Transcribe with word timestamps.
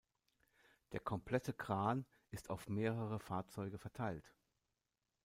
Der 0.93 0.99
komplette 0.99 1.53
Kran 1.53 2.07
ist 2.31 2.49
auf 2.49 2.67
mehrere 2.67 3.19
Fahrzeuge 3.19 3.77
verteilt. 3.77 4.35